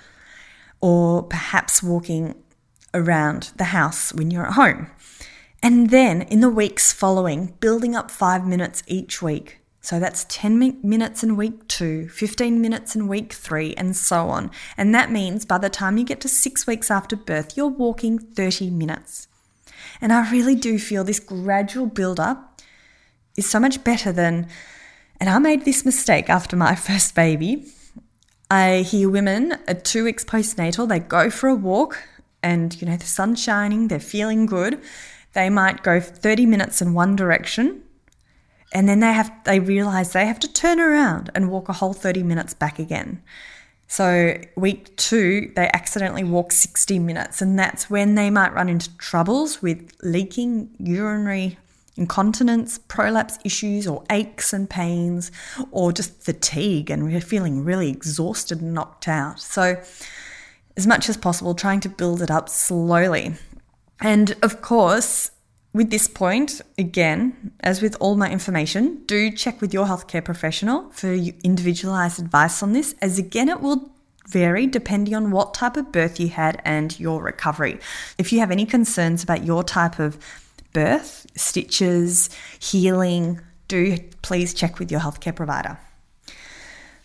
or 0.81 1.23
perhaps 1.23 1.83
walking 1.83 2.35
around 2.95 3.53
the 3.57 3.65
house 3.65 4.13
when 4.13 4.31
you're 4.31 4.47
at 4.47 4.55
home. 4.55 4.91
And 5.63 5.91
then 5.91 6.23
in 6.23 6.41
the 6.41 6.51
weeks 6.51 6.93
following, 6.93 7.55
building 7.61 7.97
up 7.97 8.11
five 8.11 8.47
minutes 8.47 8.83
each 8.87 9.21
week. 9.21 9.59
So 9.89 9.99
that's 9.99 10.27
10 10.29 10.81
minutes 10.83 11.25
in 11.25 11.35
week 11.35 11.67
two, 11.67 12.11
15 12.11 12.61
minutes 12.61 12.95
in 12.95 13.09
week 13.09 13.33
three, 13.33 13.73
and 13.73 13.97
so 13.97 14.29
on. 14.29 14.51
And 14.77 14.95
that 14.95 15.11
means 15.11 15.47
by 15.47 15.57
the 15.57 15.71
time 15.71 15.97
you 15.97 16.05
get 16.05 16.21
to 16.21 16.29
six 16.29 16.67
weeks 16.67 16.91
after 16.91 17.17
birth, 17.17 17.57
you're 17.57 17.69
walking 17.69 18.19
30 18.19 18.69
minutes. 18.69 19.29
And 20.03 20.13
I 20.13 20.31
really 20.31 20.55
do 20.55 20.79
feel 20.79 21.05
this 21.05 21.19
gradual 21.19 21.87
build 21.87 22.21
up 22.21 22.61
is 23.35 23.49
so 23.49 23.59
much 23.59 23.83
better 23.83 24.13
than, 24.13 24.49
and 25.21 25.31
I 25.31 25.39
made 25.39 25.65
this 25.65 25.87
mistake 25.87 26.29
after 26.29 26.55
my 26.55 26.75
first 26.89 27.15
baby. 27.15 27.65
I 28.51 28.81
hear 28.81 29.09
women 29.09 29.53
at 29.67 29.87
two 29.87 30.05
weeks 30.05 30.23
postnatal, 30.23 30.87
they 30.87 30.99
go 30.99 31.31
for 31.31 31.49
a 31.49 31.55
walk 31.55 32.03
and, 32.43 32.79
you 32.79 32.87
know, 32.87 32.99
the 32.99 33.07
sun's 33.07 33.43
shining, 33.43 33.89
they're 33.89 34.01
feeling 34.01 34.45
good. 34.45 34.83
They 35.33 35.49
might 35.49 35.83
go 35.83 35.99
30 35.99 36.45
minutes 36.45 36.83
in 36.83 36.93
one 36.93 37.17
direction 37.17 37.85
and 38.73 38.89
then 38.89 39.01
they 39.01 39.13
have 39.13 39.33
they 39.45 39.61
realize 39.61 40.13
they 40.13 40.27
have 40.27 40.41
to 40.41 40.53
turn 40.53 40.81
around 40.81 41.31
and 41.35 41.51
walk 41.51 41.69
a 41.69 41.73
whole 41.75 41.93
30 41.93 42.23
minutes 42.23 42.55
back 42.55 42.79
again. 42.79 43.23
So, 43.91 44.39
week 44.55 44.95
two, 44.97 45.51
they 45.57 45.71
accidentally 45.73 46.23
walk 46.23 46.53
60 46.53 46.99
minutes, 46.99 47.41
and 47.41 47.59
that's 47.59 47.89
when 47.89 48.17
they 48.17 48.29
might 48.29 48.53
run 48.53 48.69
into 48.69 48.95
troubles 48.99 49.63
with 49.63 49.93
leaking 50.03 50.69
urinary 50.79 51.57
incontinence, 51.97 52.79
prolapse 52.79 53.39
issues, 53.45 53.87
or 53.87 54.05
aches 54.11 54.53
and 54.53 54.69
pains, 54.71 55.33
or 55.71 55.93
just 55.93 56.23
fatigue 56.23 56.91
and 56.91 57.05
we're 57.05 57.21
feeling 57.21 57.65
really 57.65 57.91
exhausted 57.91 58.61
and 58.61 58.75
knocked 58.75 59.09
out. 59.09 59.41
So, 59.41 59.83
as 60.77 60.87
much 60.87 61.09
as 61.09 61.17
possible, 61.17 61.55
trying 61.55 61.81
to 61.81 61.89
build 61.89 62.23
it 62.23 62.31
up 62.31 62.49
slowly. 62.49 63.35
And 64.01 64.37
of 64.43 64.63
course, 64.63 65.33
with 65.73 65.91
this 65.91 66.09
point, 66.09 66.61
again, 66.79 67.53
as 67.61 67.83
with 67.83 67.97
all 68.01 68.17
my 68.17 68.31
information, 68.31 69.03
do 69.07 69.31
check 69.31 69.61
with 69.61 69.75
your 69.75 69.87
healthcare 69.87 70.25
professional 70.25 70.91
for 70.91 71.13
individualized 71.13 72.19
advice 72.19 72.63
on 72.63 72.73
this, 72.73 72.95
as 73.03 73.19
again, 73.19 73.49
it 73.49 73.61
will 73.61 73.91
vary 74.29 74.67
depending 74.67 75.15
on 75.15 75.31
what 75.31 75.55
type 75.55 75.77
of 75.77 75.93
birth 75.93 76.21
you 76.21 76.29
had 76.29 76.61
and 76.65 76.99
your 76.99 77.23
recovery. 77.23 77.79
If 78.19 78.33
you 78.33 78.41
have 78.41 78.51
any 78.51 78.67
concerns 78.67 79.23
about 79.23 79.45
your 79.45 79.63
type 79.63 79.99
of 79.99 80.19
birth, 80.73 81.27
stitches, 81.35 82.31
healing, 82.59 83.41
do 83.69 83.99
please 84.23 84.55
check 84.55 84.79
with 84.79 84.91
your 84.91 85.01
healthcare 85.01 85.35
provider. 85.35 85.79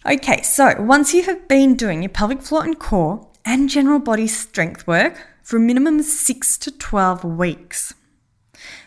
Okay, 0.05 0.41
so 0.41 0.81
once 0.81 1.13
you 1.13 1.23
have 1.23 1.47
been 1.47 1.75
doing 1.75 2.01
your 2.01 2.09
pelvic 2.09 2.41
floor 2.41 2.63
and 2.63 2.77
core 2.77 3.27
and 3.45 3.69
general 3.69 3.99
body 3.99 4.27
strength 4.27 4.85
work 4.85 5.27
for 5.41 5.57
a 5.57 5.61
minimum 5.61 5.99
of 5.99 6.05
6 6.05 6.57
to 6.57 6.71
12 6.71 7.23
weeks, 7.23 7.93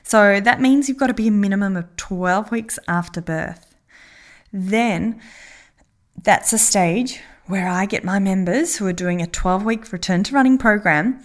so 0.06 0.38
that 0.38 0.60
means 0.60 0.88
you've 0.88 0.98
got 0.98 1.08
to 1.08 1.14
be 1.14 1.26
a 1.26 1.32
minimum 1.32 1.76
of 1.76 1.96
12 1.96 2.52
weeks 2.52 2.78
after 2.86 3.20
birth. 3.20 3.74
Then 4.52 5.20
that's 6.22 6.52
a 6.52 6.58
stage 6.58 7.20
where 7.46 7.66
I 7.66 7.86
get 7.86 8.04
my 8.04 8.20
members 8.20 8.76
who 8.76 8.86
are 8.86 8.92
doing 8.92 9.20
a 9.20 9.26
12 9.26 9.64
week 9.64 9.92
return 9.92 10.22
to 10.22 10.32
running 10.32 10.58
program. 10.58 11.20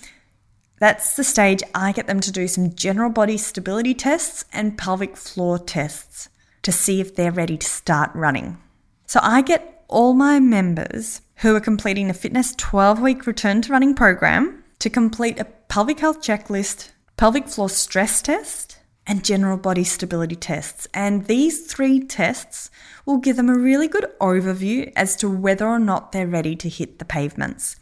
That's 0.80 1.16
the 1.16 1.24
stage 1.24 1.62
I 1.76 1.92
get 1.92 2.08
them 2.08 2.22
to 2.22 2.32
do 2.32 2.48
some 2.48 2.74
general 2.74 3.12
body 3.12 3.38
stability 3.38 3.94
tests 3.94 4.46
and 4.52 4.80
pelvic 4.80 5.16
floor 5.16 5.60
tests 5.60 6.30
to 6.64 6.72
see 6.72 7.00
if 7.00 7.14
they're 7.14 7.32
ready 7.32 7.58
to 7.58 7.68
start 7.68 8.10
running. 8.16 8.58
So 9.06 9.20
I 9.22 9.44
get 9.44 9.86
all 9.90 10.16
my 10.16 10.40
members 10.40 11.22
who 11.36 11.56
are 11.56 11.60
completing 11.62 12.08
the 12.08 12.16
FitNest 12.16 12.58
12 12.58 13.00
week 13.00 13.28
return 13.28 13.62
to 13.62 13.72
running 13.72 13.94
program 13.94 14.64
to 14.80 14.90
complete 14.90 15.40
a 15.40 15.46
pelvic 15.46 16.00
health 16.00 16.24
checklist 16.24 16.90
pelvic 17.22 17.48
floor 17.48 17.70
stress 17.70 18.20
test, 18.20 18.80
and 19.06 19.24
general 19.24 19.56
body 19.56 19.84
stability 19.84 20.36
tests. 20.36 20.88
And 20.92 21.28
these 21.28 21.72
three 21.72 22.00
tests 22.00 22.72
will 23.06 23.18
give 23.18 23.36
them 23.36 23.48
a 23.48 23.56
really 23.56 23.88
good 23.88 24.08
overview 24.20 24.92
as 24.96 25.16
to 25.18 25.30
whether 25.30 25.68
or 25.68 25.78
not 25.78 26.12
they're 26.12 26.26
ready 26.26 26.56
to 26.56 26.68
hit 26.68 26.98
the 26.98 27.06
pavements. 27.06 27.76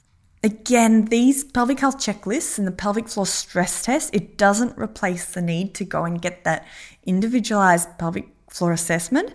Again, 0.43 1.05
these 1.05 1.45
pelvic 1.45 1.79
health 1.79 1.99
checklists 1.99 2.57
and 2.57 2.67
the 2.67 2.73
pelvic 2.73 3.07
floor 3.07 3.25
stress 3.25 3.81
test, 3.81 4.13
it 4.13 4.37
doesn't 4.37 4.77
replace 4.77 5.27
the 5.27 5.41
need 5.41 5.73
to 5.75 5.85
go 5.85 6.03
and 6.03 6.21
get 6.21 6.43
that 6.43 6.67
individualized 7.05 7.97
pelvic 7.97 8.27
floor 8.49 8.73
assessment, 8.73 9.33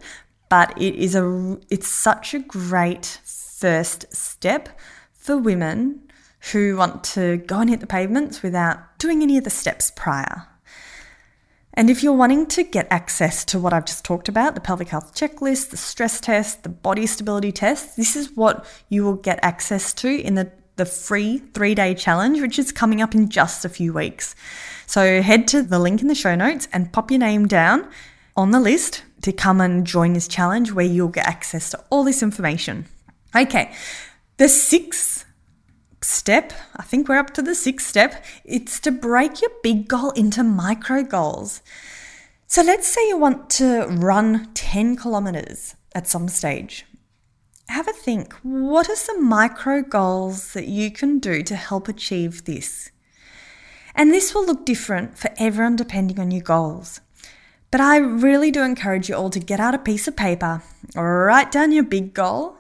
but 0.50 0.78
it 0.78 0.96
is 0.96 1.14
a 1.14 1.58
it's 1.70 1.88
such 1.88 2.34
a 2.34 2.40
great 2.40 3.20
first 3.24 4.14
step 4.14 4.68
for 5.14 5.38
women 5.38 6.02
who 6.52 6.76
want 6.76 7.04
to 7.04 7.38
go 7.38 7.60
and 7.60 7.70
hit 7.70 7.80
the 7.80 7.86
pavements 7.86 8.42
without 8.42 8.98
doing 8.98 9.22
any 9.22 9.38
of 9.38 9.44
the 9.44 9.50
steps 9.50 9.90
prior. 9.90 10.46
And 11.72 11.90
if 11.90 12.02
you're 12.02 12.12
wanting 12.12 12.46
to 12.48 12.62
get 12.62 12.86
access 12.90 13.44
to 13.46 13.58
what 13.58 13.72
I've 13.72 13.86
just 13.86 14.04
talked 14.04 14.28
about 14.28 14.54
the 14.54 14.60
pelvic 14.60 14.88
health 14.88 15.14
checklist, 15.14 15.70
the 15.70 15.76
stress 15.76 16.20
test, 16.20 16.62
the 16.62 16.68
body 16.68 17.06
stability 17.06 17.50
test 17.50 17.96
this 17.96 18.14
is 18.14 18.30
what 18.36 18.64
you 18.88 19.04
will 19.04 19.16
get 19.16 19.40
access 19.42 19.92
to 19.94 20.08
in 20.08 20.34
the, 20.34 20.52
the 20.76 20.86
free 20.86 21.38
three 21.38 21.74
day 21.74 21.94
challenge, 21.94 22.40
which 22.40 22.58
is 22.58 22.70
coming 22.70 23.00
up 23.02 23.14
in 23.14 23.28
just 23.28 23.64
a 23.64 23.68
few 23.68 23.92
weeks. 23.92 24.36
So 24.86 25.22
head 25.22 25.48
to 25.48 25.62
the 25.62 25.78
link 25.78 26.02
in 26.02 26.08
the 26.08 26.14
show 26.14 26.34
notes 26.34 26.68
and 26.72 26.92
pop 26.92 27.10
your 27.10 27.20
name 27.20 27.48
down 27.48 27.88
on 28.36 28.50
the 28.50 28.60
list 28.60 29.02
to 29.22 29.32
come 29.32 29.60
and 29.60 29.86
join 29.86 30.12
this 30.12 30.28
challenge 30.28 30.72
where 30.72 30.84
you'll 30.84 31.08
get 31.08 31.26
access 31.26 31.70
to 31.70 31.82
all 31.90 32.04
this 32.04 32.22
information. 32.22 32.84
Okay, 33.34 33.72
the 34.36 34.48
sixth 34.48 35.24
step, 36.08 36.52
I 36.76 36.82
think 36.82 37.08
we're 37.08 37.18
up 37.18 37.32
to 37.34 37.42
the 37.42 37.54
sixth 37.54 37.86
step, 37.86 38.24
it's 38.44 38.80
to 38.80 38.90
break 38.90 39.40
your 39.40 39.50
big 39.62 39.88
goal 39.88 40.10
into 40.10 40.42
micro 40.42 41.02
goals. 41.02 41.62
So 42.46 42.62
let's 42.62 42.86
say 42.86 43.08
you 43.08 43.18
want 43.18 43.50
to 43.50 43.86
run 43.88 44.50
10 44.54 44.96
kilometers 44.96 45.74
at 45.94 46.06
some 46.06 46.28
stage. 46.28 46.86
Have 47.68 47.88
a 47.88 47.92
think 47.92 48.34
what 48.42 48.90
are 48.90 48.96
some 48.96 49.26
micro 49.26 49.82
goals 49.82 50.52
that 50.52 50.66
you 50.66 50.90
can 50.90 51.18
do 51.18 51.42
to 51.42 51.56
help 51.56 51.88
achieve 51.88 52.44
this? 52.44 52.90
And 53.94 54.10
this 54.12 54.34
will 54.34 54.44
look 54.44 54.66
different 54.66 55.16
for 55.16 55.30
everyone 55.38 55.76
depending 55.76 56.18
on 56.18 56.30
your 56.30 56.42
goals. 56.42 57.00
But 57.70 57.80
I 57.80 57.96
really 57.96 58.50
do 58.50 58.62
encourage 58.62 59.08
you 59.08 59.16
all 59.16 59.30
to 59.30 59.40
get 59.40 59.60
out 59.60 59.74
a 59.74 59.78
piece 59.78 60.06
of 60.06 60.14
paper, 60.14 60.62
write 60.94 61.50
down 61.50 61.72
your 61.72 61.84
big 61.84 62.14
goal, 62.14 62.56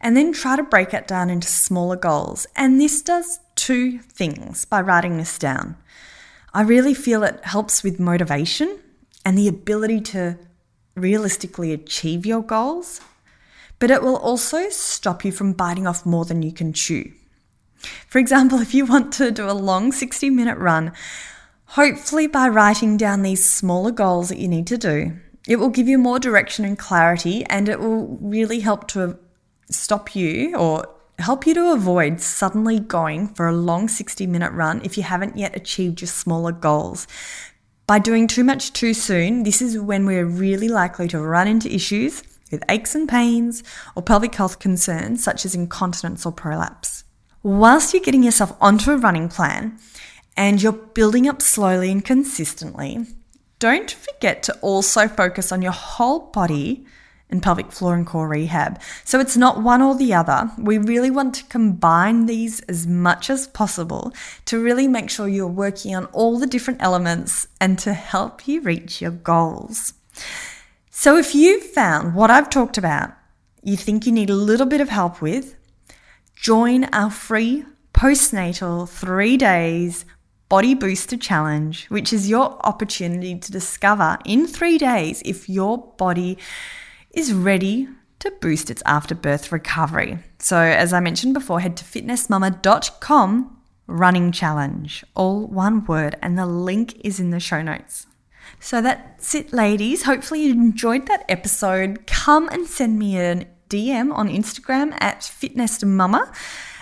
and 0.00 0.16
then 0.16 0.32
try 0.32 0.56
to 0.56 0.62
break 0.62 0.94
it 0.94 1.06
down 1.06 1.30
into 1.30 1.48
smaller 1.48 1.96
goals. 1.96 2.46
And 2.56 2.80
this 2.80 3.02
does 3.02 3.40
two 3.54 3.98
things 3.98 4.64
by 4.64 4.80
writing 4.80 5.18
this 5.18 5.38
down. 5.38 5.76
I 6.54 6.62
really 6.62 6.94
feel 6.94 7.22
it 7.22 7.44
helps 7.44 7.82
with 7.82 8.00
motivation 8.00 8.78
and 9.24 9.36
the 9.36 9.48
ability 9.48 10.00
to 10.00 10.38
realistically 10.96 11.72
achieve 11.72 12.26
your 12.26 12.42
goals, 12.42 13.00
but 13.78 13.90
it 13.90 14.02
will 14.02 14.16
also 14.16 14.68
stop 14.70 15.24
you 15.24 15.32
from 15.32 15.52
biting 15.52 15.86
off 15.86 16.06
more 16.06 16.24
than 16.24 16.42
you 16.42 16.52
can 16.52 16.72
chew. 16.72 17.12
For 18.08 18.18
example, 18.18 18.58
if 18.60 18.74
you 18.74 18.86
want 18.86 19.12
to 19.14 19.30
do 19.30 19.48
a 19.48 19.52
long 19.52 19.92
60 19.92 20.30
minute 20.30 20.58
run, 20.58 20.92
hopefully 21.66 22.26
by 22.26 22.48
writing 22.48 22.96
down 22.96 23.22
these 23.22 23.48
smaller 23.48 23.90
goals 23.90 24.28
that 24.28 24.38
you 24.38 24.48
need 24.48 24.66
to 24.68 24.78
do, 24.78 25.12
it 25.46 25.56
will 25.56 25.68
give 25.68 25.88
you 25.88 25.98
more 25.98 26.18
direction 26.18 26.64
and 26.64 26.78
clarity 26.78 27.44
and 27.46 27.68
it 27.68 27.80
will 27.80 28.18
really 28.20 28.60
help 28.60 28.88
to 28.88 29.18
stop 29.70 30.14
you 30.14 30.56
or 30.56 30.86
help 31.18 31.46
you 31.46 31.54
to 31.54 31.72
avoid 31.72 32.20
suddenly 32.20 32.80
going 32.80 33.28
for 33.28 33.46
a 33.46 33.54
long 33.54 33.88
60 33.88 34.26
minute 34.26 34.52
run 34.52 34.80
if 34.84 34.96
you 34.96 35.02
haven't 35.02 35.36
yet 35.36 35.56
achieved 35.56 36.00
your 36.00 36.08
smaller 36.08 36.52
goals. 36.52 37.06
By 37.86 37.98
doing 37.98 38.26
too 38.26 38.44
much 38.44 38.72
too 38.72 38.94
soon, 38.94 39.42
this 39.42 39.60
is 39.60 39.78
when 39.78 40.06
we're 40.06 40.24
really 40.24 40.68
likely 40.68 41.08
to 41.08 41.20
run 41.20 41.48
into 41.48 41.72
issues 41.72 42.22
with 42.50 42.62
aches 42.68 42.94
and 42.94 43.08
pains 43.08 43.62
or 43.94 44.02
pelvic 44.02 44.34
health 44.34 44.58
concerns 44.58 45.22
such 45.22 45.44
as 45.44 45.54
incontinence 45.54 46.24
or 46.24 46.32
prolapse. 46.32 47.04
Whilst 47.42 47.94
you're 47.94 48.02
getting 48.02 48.22
yourself 48.22 48.56
onto 48.60 48.90
a 48.90 48.96
running 48.96 49.28
plan 49.28 49.78
and 50.36 50.62
you're 50.62 50.72
building 50.72 51.28
up 51.28 51.42
slowly 51.42 51.90
and 51.90 52.04
consistently, 52.04 53.06
don't 53.58 53.90
forget 53.90 54.42
to 54.44 54.56
also 54.60 55.08
focus 55.08 55.52
on 55.52 55.62
your 55.62 55.72
whole 55.72 56.30
body 56.30 56.86
and 57.30 57.42
pelvic 57.42 57.72
floor 57.72 57.94
and 57.94 58.06
core 58.06 58.28
rehab. 58.28 58.80
So 59.04 59.20
it's 59.20 59.36
not 59.36 59.62
one 59.62 59.82
or 59.82 59.96
the 59.96 60.14
other. 60.14 60.50
We 60.58 60.78
really 60.78 61.10
want 61.10 61.34
to 61.36 61.44
combine 61.44 62.26
these 62.26 62.60
as 62.60 62.86
much 62.86 63.30
as 63.30 63.46
possible 63.46 64.12
to 64.46 64.62
really 64.62 64.88
make 64.88 65.10
sure 65.10 65.28
you're 65.28 65.46
working 65.46 65.94
on 65.94 66.06
all 66.06 66.38
the 66.38 66.46
different 66.46 66.82
elements 66.82 67.46
and 67.60 67.78
to 67.80 67.92
help 67.92 68.46
you 68.46 68.60
reach 68.60 69.00
your 69.00 69.10
goals. 69.10 69.94
So 70.90 71.16
if 71.16 71.34
you've 71.34 71.64
found 71.64 72.14
what 72.14 72.30
I've 72.30 72.50
talked 72.50 72.76
about, 72.76 73.12
you 73.62 73.76
think 73.76 74.06
you 74.06 74.12
need 74.12 74.30
a 74.30 74.34
little 74.34 74.66
bit 74.66 74.80
of 74.80 74.88
help 74.88 75.22
with, 75.22 75.56
join 76.34 76.84
our 76.92 77.10
free 77.10 77.64
postnatal 77.92 78.88
three 78.88 79.36
days 79.36 80.04
Body 80.50 80.74
Booster 80.74 81.16
Challenge, 81.16 81.86
which 81.90 82.12
is 82.12 82.28
your 82.28 82.58
opportunity 82.66 83.38
to 83.38 83.52
discover 83.52 84.18
in 84.24 84.48
three 84.48 84.78
days 84.78 85.22
if 85.24 85.48
your 85.48 85.78
body 85.96 86.38
is 87.10 87.32
ready 87.32 87.88
to 88.20 88.30
boost 88.40 88.70
its 88.70 88.82
afterbirth 88.86 89.50
recovery. 89.50 90.18
So, 90.38 90.58
as 90.58 90.92
I 90.92 91.00
mentioned 91.00 91.34
before, 91.34 91.60
head 91.60 91.76
to 91.78 91.84
fitnestmama.com 91.84 93.56
running 93.86 94.30
challenge, 94.30 95.04
all 95.14 95.46
one 95.46 95.84
word, 95.84 96.16
and 96.22 96.38
the 96.38 96.46
link 96.46 96.94
is 97.04 97.18
in 97.18 97.30
the 97.30 97.40
show 97.40 97.60
notes. 97.60 98.06
So 98.58 98.80
that's 98.80 99.34
it, 99.34 99.52
ladies. 99.52 100.04
Hopefully, 100.04 100.42
you 100.44 100.52
enjoyed 100.52 101.06
that 101.06 101.24
episode. 101.28 102.06
Come 102.06 102.48
and 102.50 102.66
send 102.66 102.98
me 102.98 103.18
a 103.18 103.46
DM 103.68 104.12
on 104.12 104.28
Instagram 104.28 104.96
at 105.00 105.20
fitnestmama 105.20 106.34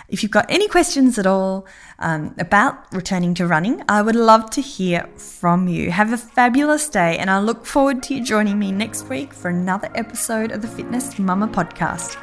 if 0.08 0.22
you've 0.22 0.32
got 0.32 0.46
any 0.48 0.68
questions 0.68 1.18
at 1.18 1.26
all 1.26 1.66
um, 1.98 2.34
about 2.38 2.90
returning 2.94 3.34
to 3.34 3.46
running, 3.46 3.82
I 3.88 4.00
would 4.00 4.16
love 4.16 4.48
to 4.50 4.62
hear 4.62 5.06
from 5.16 5.68
you. 5.68 5.90
Have 5.90 6.12
a 6.12 6.16
fabulous 6.16 6.88
day, 6.88 7.18
and 7.18 7.28
I 7.30 7.40
look 7.40 7.66
forward 7.66 8.02
to 8.04 8.14
you 8.14 8.24
joining 8.24 8.58
me 8.58 8.72
next 8.72 9.08
week 9.08 9.34
for 9.34 9.50
another 9.50 9.90
episode 9.94 10.50
of 10.50 10.62
the 10.62 10.68
FitNest 10.68 11.18
Mama 11.18 11.48
podcast. 11.48 12.16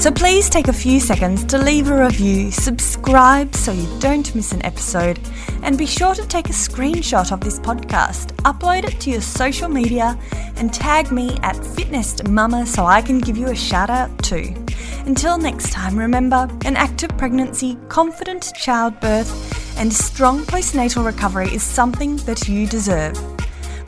So 0.00 0.10
please 0.10 0.48
take 0.48 0.68
a 0.68 0.72
few 0.72 0.98
seconds 0.98 1.44
to 1.44 1.58
leave 1.58 1.90
a 1.90 2.04
review, 2.04 2.50
subscribe 2.50 3.54
so 3.54 3.70
you 3.70 3.86
don't 4.00 4.34
miss 4.34 4.52
an 4.52 4.64
episode, 4.64 5.20
and 5.62 5.76
be 5.76 5.84
sure 5.84 6.14
to 6.14 6.26
take 6.26 6.48
a 6.48 6.54
screenshot 6.54 7.30
of 7.30 7.42
this 7.42 7.60
podcast, 7.60 8.34
upload 8.44 8.84
it 8.84 8.98
to 9.00 9.10
your 9.10 9.20
social 9.20 9.68
media, 9.68 10.18
and 10.56 10.72
tag 10.72 11.12
me 11.12 11.36
at 11.42 11.54
FitNest 11.56 12.26
Mama 12.30 12.64
so 12.64 12.86
I 12.86 13.02
can 13.02 13.18
give 13.18 13.36
you 13.36 13.48
a 13.48 13.54
shout 13.54 13.90
out 13.90 14.10
too. 14.22 14.54
Until 15.04 15.36
next 15.36 15.70
time, 15.70 15.98
remember 15.98 16.48
an 16.64 16.76
active 16.76 17.10
pregnancy, 17.18 17.76
confident 17.90 18.54
childbirth, 18.58 19.76
and 19.78 19.92
strong 19.92 20.44
postnatal 20.46 21.04
recovery 21.04 21.48
is 21.48 21.62
something 21.62 22.16
that 22.24 22.48
you 22.48 22.66
deserve. 22.66 23.18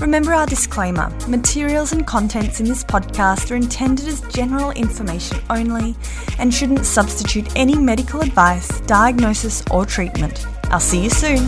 Remember 0.03 0.35
our 0.35 0.47
disclaimer 0.47 1.11
materials 1.29 1.93
and 1.93 2.05
contents 2.05 2.59
in 2.59 2.67
this 2.67 2.83
podcast 2.83 3.53
are 3.53 3.55
intended 3.55 4.09
as 4.09 4.21
general 4.23 4.73
information 4.73 5.39
only 5.49 5.95
and 6.41 6.53
shouldn't 6.53 6.85
substitute 6.85 7.49
any 7.55 7.79
medical 7.79 8.21
advice, 8.21 8.81
diagnosis, 8.81 9.63
or 9.71 9.87
treatment. 9.87 10.45
I'll 10.65 10.81
see 10.81 11.05
you 11.05 11.09
soon. 11.09 11.47